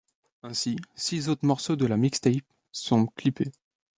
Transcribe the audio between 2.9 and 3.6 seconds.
clippés.